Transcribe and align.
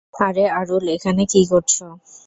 আরে 0.21 0.45
আরুল, 0.59 0.85
এখানে 0.95 1.21
কি 1.31 1.41
করছো? 1.51 1.85